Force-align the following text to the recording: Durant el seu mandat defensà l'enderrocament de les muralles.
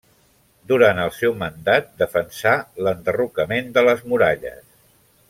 Durant 0.71 1.01
el 1.01 1.11
seu 1.17 1.35
mandat 1.41 1.91
defensà 2.03 2.53
l'enderrocament 2.87 3.73
de 3.77 3.85
les 3.89 4.03
muralles. 4.15 4.65